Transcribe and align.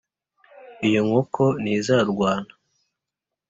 iyo 0.87 1.01
nkoko 1.07 1.43
ntizarwana. 1.61 2.53